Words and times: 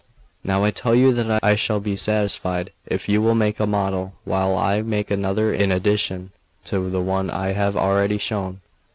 Now 0.43 0.63
I 0.63 0.71
tell 0.71 0.95
you 0.95 1.13
that 1.13 1.43
I 1.43 1.53
shall 1.53 1.79
be 1.79 1.95
satisfied 1.95 2.71
if 2.87 3.07
you 3.07 3.21
will 3.21 3.35
make 3.35 3.59
a 3.59 3.67
model, 3.67 4.13
while 4.25 4.57
I 4.57 4.81
make 4.81 5.11
another 5.11 5.53
in 5.53 5.71
addition 5.71 6.31
to 6.65 6.89
the 6.89 7.01
one 7.03 7.29
I 7.29 7.51
have 7.53 7.77
already 7.77 8.17
shown. 8.17 8.61